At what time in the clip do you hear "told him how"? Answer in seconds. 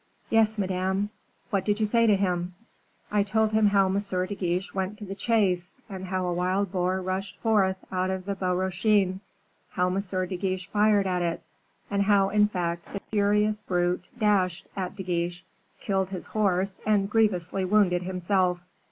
3.21-3.85